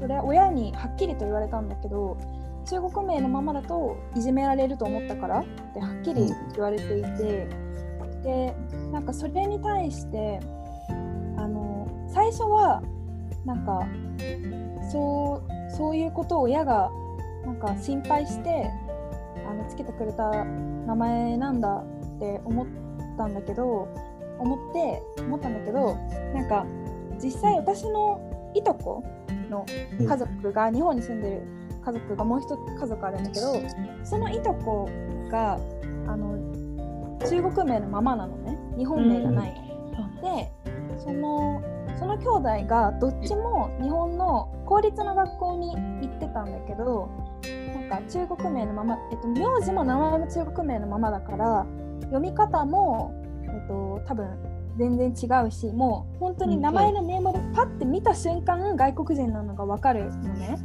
[0.00, 2.18] それは親にはっきりと言われたんだけど
[2.66, 7.48] 中国名のままだといじめられると思ったからってはっきり言われていて
[8.22, 8.54] で
[8.92, 10.40] なんかそれに対して
[11.36, 12.82] あの最初は
[13.44, 13.86] なんか
[14.90, 16.90] そうそういうことを親が
[17.44, 18.70] なんか心配して
[19.46, 20.30] あのつけてくれた
[20.86, 21.84] 名前なんだ
[22.16, 22.66] って思っ
[23.18, 23.88] たんだけど
[24.38, 25.94] 思って思ったんだけど
[26.34, 26.64] なんか
[27.22, 29.02] 実際私のいとこ
[29.50, 29.66] の
[29.98, 31.42] 家族が日本に住んでる
[31.84, 33.62] 家族がもう一つ家族あるんだけど
[34.04, 34.88] そのいとこ
[35.30, 35.58] が
[36.06, 36.38] あの
[37.20, 38.58] 中国名のままなのね。
[38.76, 39.54] 日本名がない、
[39.92, 40.52] うん、で
[40.98, 41.62] その
[41.98, 42.26] その兄
[42.62, 47.08] 弟がどっちも日本の公立の学校に行ってたんだけど
[47.88, 51.66] なんか中国名のまま、えっと、名字も名前も中国名のままだから
[52.02, 54.28] 読み方も、えっと、多分
[54.76, 60.58] 全然違うしもう本当に名前のネームでパッて見た瞬間、外国人なのが分かるのね。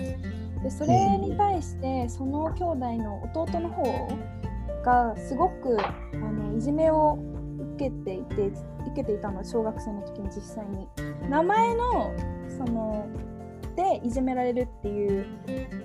[0.63, 4.07] でそれに対してその兄弟の弟の方
[4.83, 7.17] がすごくあのいじめを
[7.75, 8.55] 受けていて受
[8.95, 10.87] けていたの小学生の時に実際に。
[11.29, 12.13] 名前の
[12.57, 13.07] その
[13.75, 15.25] でいじめられるっていう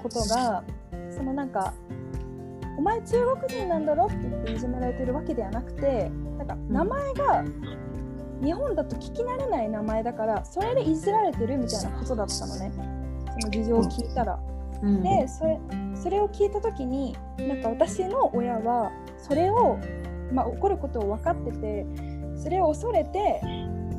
[0.02, 0.64] ことが
[1.10, 1.74] そのなんか
[2.76, 7.44] お前中国人なんだろって言っていじめられてるわけではなくてなんか名前が
[8.42, 12.72] 日本だと聞き慣れない名前だからそれでいじられてるみたいなことだったのね。
[13.40, 14.53] その事情を聞いたら。
[14.84, 15.58] うん、でそれ
[15.94, 19.78] それを聞いた時になんか私の親はそれを、
[20.30, 21.86] まあ、起こることを分かってて
[22.36, 23.40] それを恐れて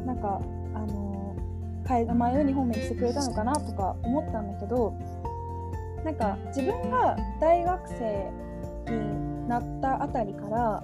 [0.06, 0.39] なんか
[0.76, 1.36] あの
[1.88, 4.93] 名前を日本名にしてくれたのかなとか思ったんだけど
[6.04, 8.32] なんか自分が大学生
[8.91, 10.84] になったあたりから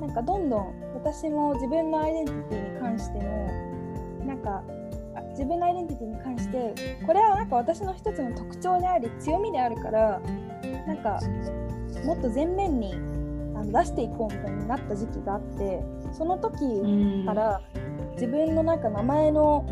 [0.00, 4.62] なんかどんどん私も自分のアイデンティティに関してのなんか
[5.30, 10.20] 自分のアイデンティティに関してこれはなんか私の一つの特徴であり強みであるから
[10.86, 11.18] なんか
[12.04, 12.94] もっと前面に
[13.56, 17.60] あの出していこうみたいになった時期があってその時から
[18.14, 19.64] 自分のなんか名前の、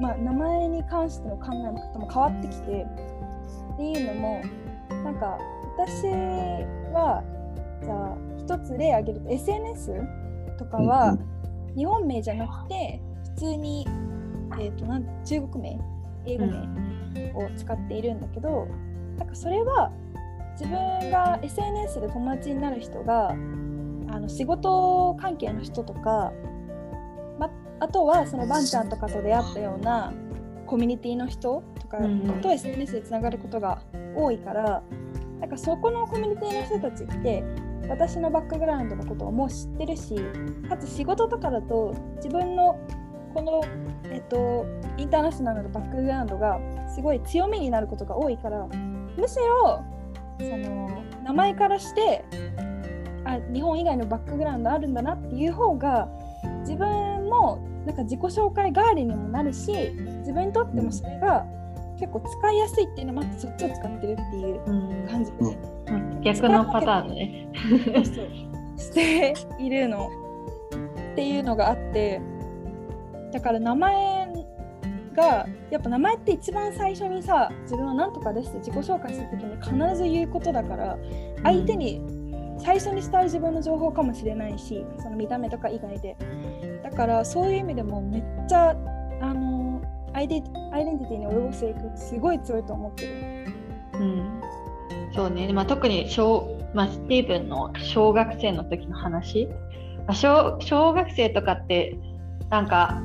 [0.00, 2.86] まあ、名前に関しての考え方も変わってきて
[3.74, 4.42] っていうのも
[5.04, 5.38] なんか
[5.78, 6.06] 私
[6.92, 7.22] は
[7.82, 10.00] じゃあ一つ例挙げると SNS
[10.58, 11.16] とかは
[11.76, 13.00] 日本名じゃなくて
[13.34, 13.86] 普通に、
[14.92, 15.78] なん中国名
[16.26, 18.68] 英語名を使っているんだけど、
[19.18, 19.90] なんかそれは
[20.52, 23.34] 自分が SNS で友達になる人があ
[24.20, 26.32] の仕事関係の人とか、
[27.38, 27.50] ま、
[27.80, 30.12] あとはそのバンちゃんとかと出会ったような
[30.66, 31.98] コミュニティの人とか
[32.42, 33.80] と SNS でつながることが
[34.14, 34.82] 多いから、
[35.40, 37.42] なんかそこのコミュニティの人たちって
[37.88, 40.14] 私のバックグラウンドのことをもう知ってるし
[40.68, 42.78] かつ仕事とかだと自分の
[43.32, 43.62] この、
[44.10, 44.66] えっと、
[44.96, 46.60] インターナショナルのバックグラウンドが
[46.94, 49.84] すごい強みになることが多いからむしろ
[50.38, 52.24] その名前からして
[53.24, 56.08] あ日本以外のバックグラウンドあるんだなっていう方が
[56.60, 59.72] 自分もなんか自己紹介代わりにもなるし
[60.20, 61.44] 自分にとってもそれが
[61.98, 65.38] 結構使いやすいっていうのもあってそっちを使ってるっていう感じで、
[65.88, 67.48] うん、逆のパターンね。
[68.76, 70.10] しているの。
[71.12, 72.20] っていうのがあって
[73.32, 74.28] だから名前
[75.16, 80.98] がやっぱ名前って一番最初にさ自分は何とかですって自己紹介する時に必ず言うことだから
[81.42, 82.00] 相手に
[82.58, 86.16] 最初に伝える自分の情報かもしれないしその見た目とか以外で。
[86.82, 88.76] だからそういう意味でもめっちゃ
[89.20, 89.80] あの
[90.12, 90.42] アイデ
[90.72, 93.12] アイデンティティに及ぼす影響すごい強いと思ってる。
[93.94, 94.42] うん。
[95.14, 99.48] そうね、まあ、特に小、まあ、スティーブンの小学生の時の話。
[100.12, 101.96] 小小学生とかって
[102.50, 103.02] なんか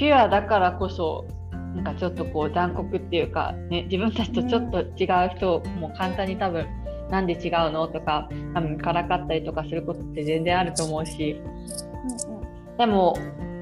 [0.00, 6.66] ピュアだからこそなんかちょっとこう残酷っていうか、ね、自分たちとちょっと違う人も簡単に多分
[7.10, 13.14] なんで違うのとか多分からかったりとかすることって全然あると思うし、うんうん、でも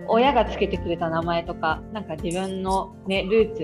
[0.07, 3.57] 親がつけてくれた名前とかなんか自分の、ね、ルー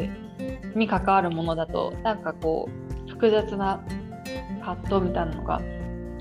[0.73, 2.69] ツに関わるものだとなんかこ
[3.07, 3.85] う複雑な
[4.65, 5.61] 葛藤みたいなのが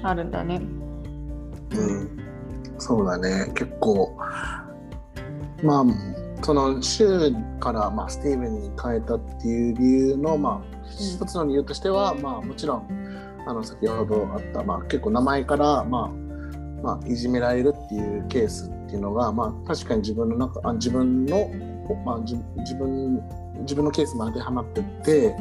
[0.03, 0.61] あるんだね。
[1.71, 2.19] うん、
[2.77, 3.51] そうだね。
[3.55, 4.15] 結構
[5.63, 6.12] まあ
[6.43, 12.87] その週から、まあ、スティーブンに変えたっていう理由の、まあ、一つの理由としては、まあ、もちろん
[13.47, 16.23] あの先ほどあった、まあ、結構名前から、まあ
[16.83, 21.49] まあ、いじめられるっていうケースっていうのが、まあ、確かに自分の中あ自分の、
[22.05, 23.21] まあ、自自分
[23.61, 25.35] 自分のケースも当てはまってて、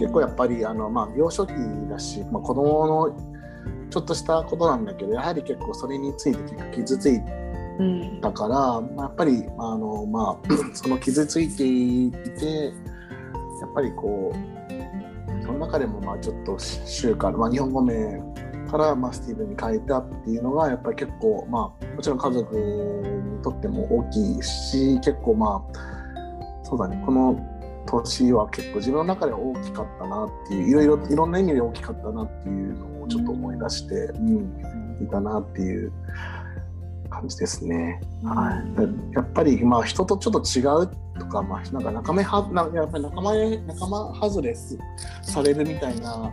[0.00, 1.52] 結構やっぱりあの、まあ、幼少期
[1.88, 3.30] だし、まあ、子供の
[3.90, 7.20] ちょっとしたことなんだけどやはり結構それについて結構傷つい
[8.20, 12.72] たから、まあ、やっぱりあの、まあ、 その傷ついていて
[13.60, 18.20] やっぱりこうその中でもまあちょっと週から、まあ、日本語名
[18.70, 27.38] からまあスティーブンに変えたっていうのがやっぱり結構まあもちろん家族にとっても大きいし結構まあそうだねこの
[27.86, 35.92] 年は結構自分の中では大きかったなっていういろいろいろんな意味で大きかったなっていうのをちょっと思い出して、うん、いたなっていう
[37.20, 38.00] 感じですね。
[38.24, 38.62] は
[39.12, 43.34] い、やっぱりまあ人とちょっと違うとか、まあ、なんか仲間はなやっぱり仲間
[43.66, 44.54] 仲間外れ
[45.22, 46.32] されるみたいな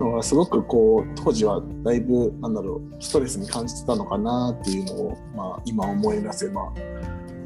[0.00, 6.72] のがすごくこう当時はだいぶなんだろうストレスに感じてたのかなっていうのを、まあ、今思い出せば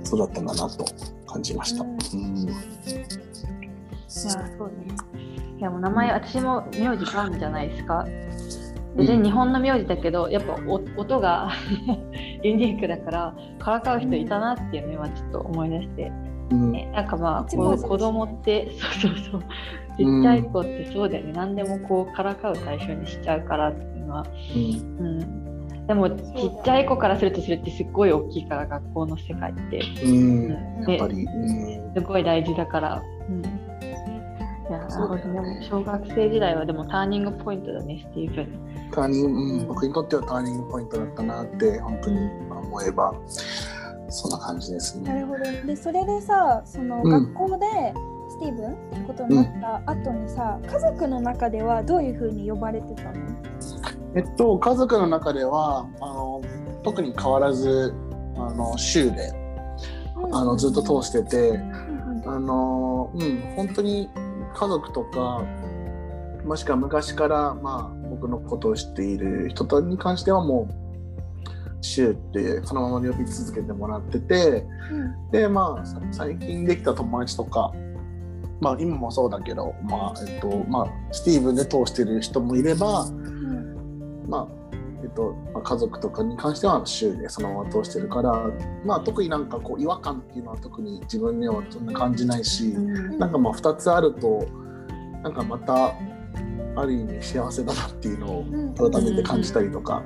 [0.05, 0.85] そうだったんだなと
[1.27, 1.83] 感じました。
[1.83, 2.55] うん、うん、いや
[4.14, 4.95] そうね
[5.59, 8.07] いやもう名前私も名字買うんじゃないですか。
[8.96, 10.59] 別に日本の名字だけど、やっぱ
[10.96, 11.51] 音が
[12.42, 16.12] ユニークだからからかう人いたなっていうのを今ちょっと思い出して、
[16.51, 19.42] うん、なんかまあ子供ってそうそうそう。
[19.98, 30.48] ちっちゃい子ってそうだよね、うん、何でもこうからかう対象にしちゃうからっていうのは、うん、うん、でもちっちゃい子からするとそれってすっごい大きいから学校の世界って、うん、
[30.87, 31.27] やっぱり、
[31.96, 33.03] すごい大事だから。
[33.29, 33.68] うん
[34.99, 35.67] いやなるほどね。
[35.71, 38.91] 小学生時代はでもターニングポイントだね、スティーブン。
[38.91, 42.19] ターニング、うん、僕にとってはターニングポイントだったなって本当に
[42.51, 43.15] 思えば
[44.09, 45.13] そんな感じですね。
[45.13, 45.45] なるほど。
[45.67, 47.67] でそれでさその学校で、
[48.31, 49.43] スティーブンってことにな
[49.81, 53.13] った後にさ、うん、家族の中ではどういうふうに呼ばれてたの？
[54.15, 56.43] えっと家族の中ではあの
[56.83, 57.95] 特に変わらず
[58.37, 59.33] あの週で、
[60.17, 64.09] うん、あのずっと通してて、うん、あのうん本当に
[64.55, 65.45] 家族とか
[66.45, 74.95] もしくは昔からまあ僕のことを知っている人に関してはもうシューってそのまま呼び続けてもらってて、う
[75.29, 77.73] ん、でまあ最近できた友達とか
[78.61, 84.58] まあ今もそうだけどまあえっとまあスティーブンで通してる人もいれば、うん、まあ
[85.09, 88.33] えっとまあ、家族とかに関しては週でそのまま通してるから、
[88.85, 94.47] まあ、特になんかこう違和感っていうのは特に自分にはそんな感じないし、うん、なんかまあ2つあると
[95.23, 95.94] なんかまた
[96.77, 100.03] ある意味幸せだなっていうのを改めて感じたりとか、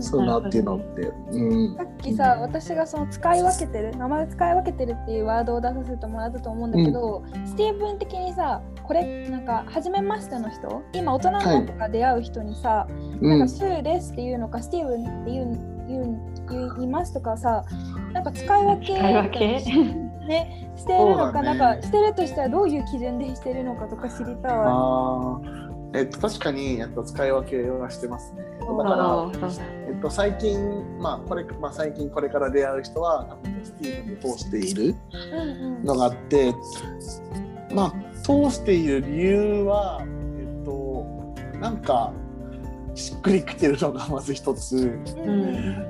[0.00, 1.02] そうなっていうのって、
[1.32, 10.82] うん、さっきさ私がその使い分けてる名前を使い分けてるっていうワードを出させてもらったと思うんだけど、うん、スティーブン的にさこれなんか初めましての人？
[10.92, 17.64] 今大人になってから出会う人にさ、はい、なんかシューですっていうのか、スティーブンっていう言う言いますとかさ
[18.12, 18.94] なんか使い分け
[20.24, 24.56] ね、してるのか、ね、なんかしてるとしたらどういう基準でしてるのかとか知りたい。
[24.56, 25.38] わ。
[25.94, 28.42] えっと、確かに、えっと、使い分けはしてますね。
[28.60, 29.30] だから、
[29.86, 34.96] えっと、最近、まあこれまあ、最近これから出会う人は多分スティーブンを通している
[35.84, 36.54] のがあって、うん
[37.70, 41.06] うん、まあ通している理由は、えっと、
[41.60, 42.10] なんか
[42.94, 45.86] しっくりきてるのがまず一つ、うん、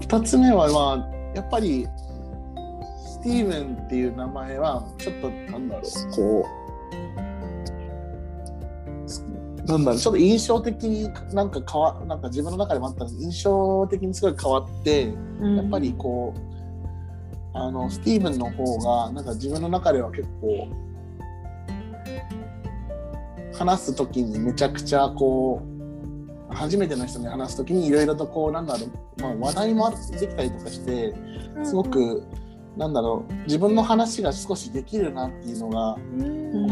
[0.00, 1.88] 二つ目は、まあ、やっぱり
[3.06, 6.46] スティーブンっていう名前はちょっとなんだろうこ
[9.64, 15.06] うなんだろうちょっと印象的になんか変わなんか自分の中でもあった印象的にすごい変わって、
[15.40, 20.83] うん、やっぱりこうあのスティーブンの方がなんか自分の中では結構
[23.54, 25.62] 話す時にめちゃくちゃこ
[26.50, 31.14] う初めての人に話す時にいろいろとこうなんだろう、まあ、話題もできたりとかして
[31.62, 35.96] すごく、うん、なんだろう自分の話が少しできるなっていうのが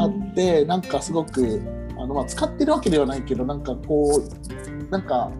[0.03, 1.63] あって、うん、なんかすごく
[1.97, 5.31] あのまあ使ってるわけではないけどなんかこうなんか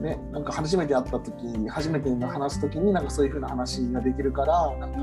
[0.00, 4.98] ねなんか初めて会った時初めて話す時になんかそういう風な話ができるからなんか、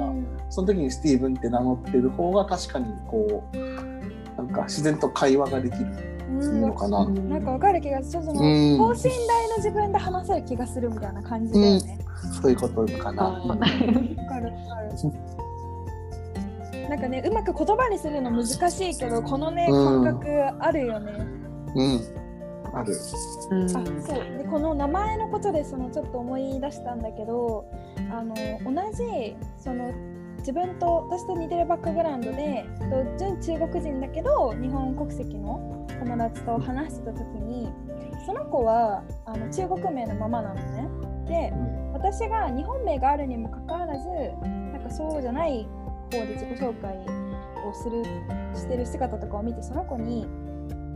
[0.49, 3.92] その時にスティーブンって名乗ってる方が確かにこう
[4.53, 5.85] か自然と会話ができる。
[6.41, 8.23] いいのかな、なんかわかる気がする。
[8.23, 11.99] その、等身大の自分で話せる気がするみたいな感じだよね。
[12.41, 13.23] そういうことかな。
[13.23, 14.51] わかるわかる。
[16.89, 20.27] なんかねうまく言葉にするの難しいけどこのね、感覚
[20.59, 21.25] あるよね。
[21.75, 22.01] うん
[22.73, 22.93] ある。
[22.93, 27.65] あそうでこの名前のことでそのちょっと思い出したんだけど
[28.11, 29.91] あの同じその
[30.43, 32.65] 自分と私と似てるバックグラウンドで
[33.17, 37.69] 純中国人だけど日本国籍の友達と話してた時に
[38.25, 40.89] その子はあの中国名のままなのね。
[41.27, 41.53] で
[41.93, 44.09] 私が日本名があるにもかかわらず
[44.41, 45.65] なんかそうじゃない
[46.11, 46.97] 方で自己紹介
[47.65, 48.03] をする
[48.53, 50.27] してる姿とかを見てその子に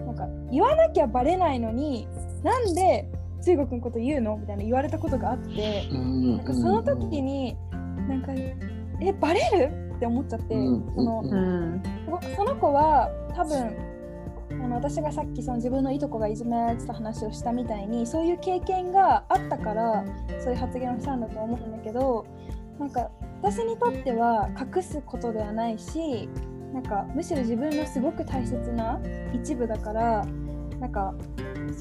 [0.05, 2.05] なんか言わなきゃバレないのに
[2.43, 3.09] なんで
[3.45, 4.35] 中国のこと言うの？
[4.35, 7.55] みたいな言われたことがあってなんかその時に
[8.09, 8.33] なんか
[9.01, 9.93] えバレる？
[9.95, 11.23] って思っちゃって、その
[12.35, 13.75] その子は多分
[14.51, 20.05] あの私がさっきその自分のいとこがいじめられてた話をしたみたいにそういう経験があったから
[20.39, 22.25] そういう発言をしたんだと思うんだけど
[22.79, 23.09] なんか
[23.41, 26.29] 私にとっては隠すことではないし
[26.73, 28.99] なんかむしろ自分のすごく大切な
[29.33, 30.25] 一部だから
[30.79, 31.13] なんか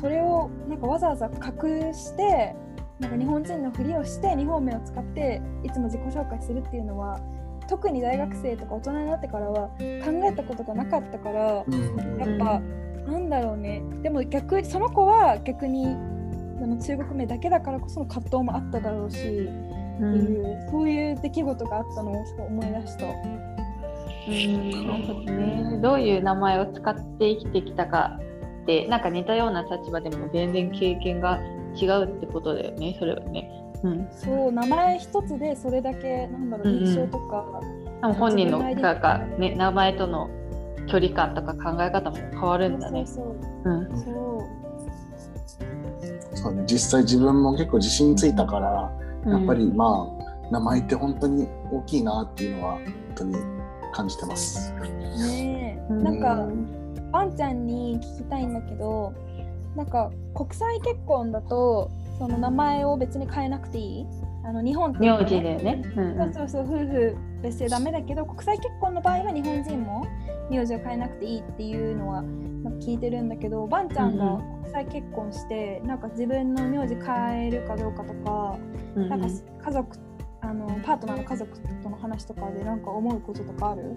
[0.01, 2.55] それをなんかわざわざ隠して
[2.99, 7.21] なんか日本人のふりをして日本名を使っていつも自己紹介するっていうのは
[7.69, 9.77] 特に大学生とか大人になってからは考
[10.25, 11.65] えたことがなかったから、やっ
[12.39, 12.61] ぱ
[13.11, 13.83] なんだろうね。
[14.03, 19.49] でも逆その子は逆にあの中国名だけだからこその葛藤もあっただろうし、
[20.01, 23.07] うん、っていうそういう出来事があったのをすごい思い出した。
[23.07, 23.47] うん。
[24.87, 28.19] なるほどね、どういう名前を使って生きてきたか
[28.63, 31.39] ってなんか似たような立場でも全然経験が
[31.77, 33.51] 違うってことだよねそれはね。
[33.83, 37.45] うん、そう名前一つでそれだけなんだろう印象とか、
[38.03, 40.31] うん、本人のなんか、ね、名前との
[40.87, 43.07] 距離感とか考え方も変わるんだね。
[43.07, 43.27] そう
[46.55, 48.91] ね実際自分も結構自信ついたから、
[49.31, 50.17] やっぱりまあ
[50.51, 53.37] 名前って本当に大きいなっていうのは本当に
[53.93, 54.73] 感じてます。
[54.75, 56.47] ねえ、なんか、
[57.13, 59.13] あんちゃんに聞きたいんだけど
[59.77, 64.07] なんか国際結婚だとその名前を別に変えなくていい？
[64.45, 70.07] あの日本って、ね、名字でね、うんうん、そうそう夫婦別姓ダメだけど国際結婚の場合は日本人も
[70.49, 72.23] 名字を変えなくていいっていうのは
[72.81, 78.57] 聞いてるんだけどばんちゃんが国際結婚して、うん、なんか自分の名字変えるかどうかとか、
[78.95, 79.99] うんうん、なんか家族
[80.43, 83.97] あのパートナーの家族との話とかでなんか思うこととかある？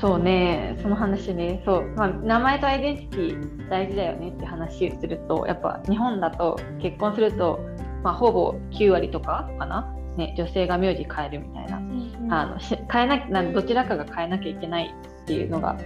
[0.00, 7.58] そうね、その話ね、そう、まあ、名前とアイデンティティ大事だよねって話すると、やっぱ日本だと結婚すると、
[8.04, 15.76] まあ、ほぼ9割とかかな、ね、女性が名字変えるみたいな、うんうん、あの変えななどちらかが変えなきゃいけないっていうのが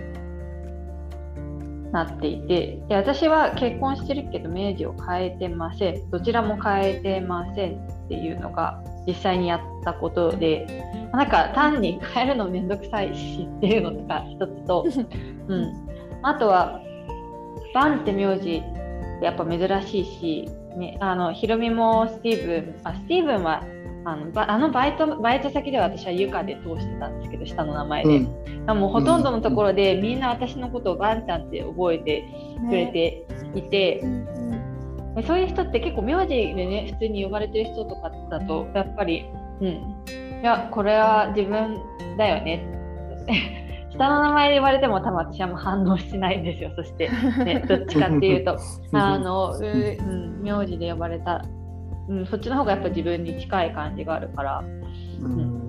[1.90, 2.82] なっていて。
[2.88, 6.10] で私は結婚してるけど名字を変えてません。
[6.10, 14.86] どちらも変えてませんっていうのが実際にやったことでなんか単に変えるのめんどくさいしっていうのとか一つと、
[15.48, 15.72] うん、
[16.22, 16.80] あとは
[17.74, 18.62] バンって名字っ
[19.20, 23.62] てやっぱ珍しいし、ね、あのヒロミもスティーブンあスティーブンは
[24.05, 32.24] あのあのバイトバイト先では私はユカで通してたんですけど下の名前で、うん、もうほとんどのところでみんな私のことをバンちゃんって覚えて
[32.68, 34.32] くれていて、ね
[35.26, 39.26] そういう人って結構名字でね普通に呼ばれてる人とかだとやっぱり
[39.60, 39.68] うん。
[40.42, 41.80] いやこれは自分
[42.16, 42.66] だよね。
[43.92, 46.72] 下の名前で言われても多分私はもう反応しないんですよ。
[46.74, 47.10] そして、
[47.44, 48.58] ね、 どっちかっていうと。
[48.92, 51.44] あのう、うん、名字で呼ばれた、
[52.08, 54.64] うん、そっちの方がやっぱ自分に近い感じがあるから、
[55.20, 55.61] うん、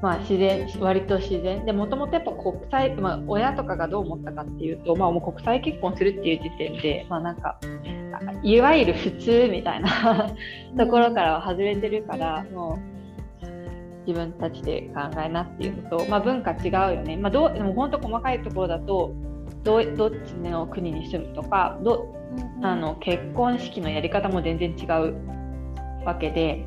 [0.00, 1.64] まあ、自然割と自然。
[1.64, 7.58] でもともとやっぱ国際、まあ、親とかがどう思ったかっていうと、まあ、もう国際結婚するっていう時点で、まあ、なんか
[8.42, 10.32] いわゆる普通みたいな
[10.78, 12.98] ところからは外れてるからもう
[14.06, 19.12] 自分たちで考えなっていうのと、まあ、文化違うよね、まあ、どうでも本当細かいところだと
[19.64, 22.14] どどっちの国に住むとかど
[22.62, 25.14] あの結婚式のやり方も全然違う
[26.06, 26.64] わけで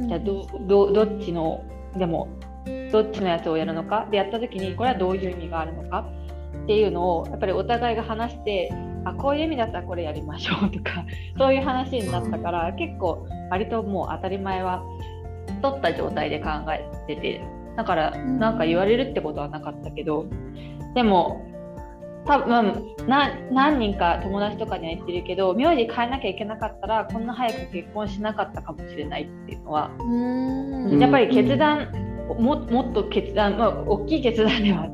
[0.00, 1.64] じゃあどどどっちの
[1.96, 2.28] でも
[2.92, 4.06] どっちのやつをやるのか？
[4.10, 6.06] でやった時にこれはどういう意味があるのか？
[6.64, 8.72] っていうのをやっぱりお互いが話して
[9.04, 11.04] あこういう意味だったらこれやりましょうとか
[11.38, 14.82] そういう話になったから結構割ともう当たり前は
[15.62, 17.40] 取った状態で考えてて
[17.76, 20.26] だから何か言われるってことはなかったけど
[20.94, 21.42] でも
[22.24, 29.90] 多分何人か友達とかには言ってるけど名字変えなきゃいけなかったらこんな早く結婚しなかったかもしれないっていうのは
[31.00, 31.86] やっぱり決断
[32.34, 34.88] ももっと決断、まあ、大きい決断では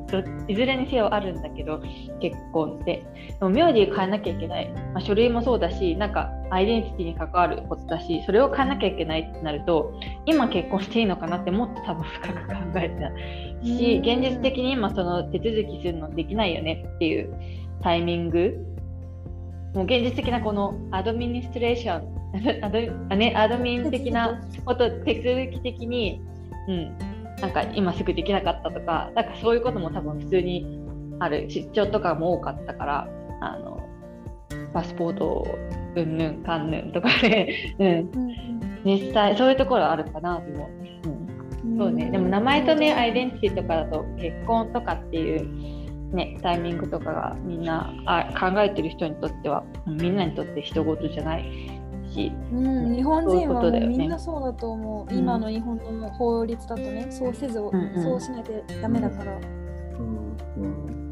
[0.47, 1.81] いずれにせよあるんだけど
[2.19, 3.03] 結婚って。
[3.27, 13.65] でも名字変えなきゃいけない、まあ、書類もそうだしなんかアイデンティティに関わることだしそれを変えなきゃいけないってなると今結婚していいのかなってもっと多分深く考えた。
[13.65, 17.33] し現実的に今その手続きするのできないよねっていう
[17.81, 18.57] タイミング。
[19.73, 22.13] もう現実的なこのアドミニストレーション。
[22.63, 22.79] アド,、
[23.15, 26.19] ね、アドミン的なこと手続き的に、
[26.67, 26.97] うん、
[27.43, 30.65] なんか今すぐできなかったとかなんかそういうことも多分普通に
[31.19, 31.49] ある。
[31.49, 33.07] 出張とかも多かったから
[33.41, 33.81] あの
[34.73, 35.45] パスポート
[35.97, 38.11] うんぬんかんぬんとかで、うん、
[38.85, 40.69] 実際そういうところあるかなと思
[41.65, 42.09] う、うん、そうね。
[42.11, 51.72] でも名前とねアイデンティティとかだと結婚とかっていうねタイミングとかがみんなあ考えてる人にとってはみんなにとって人事じゃない
[52.21, 58.51] うん、日本人はみんなそうだと思う、今の日本の法律だとね、そうせず、うんうん、そうしないと
[58.81, 59.35] ダメだから。
[59.35, 61.03] うん、うん。